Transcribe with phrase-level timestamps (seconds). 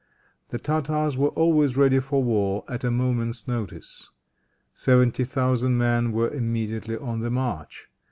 [0.49, 4.09] The Tartars were always ready for war at a moment's notice.
[4.73, 7.87] Seventy thousand men were immediately on the march.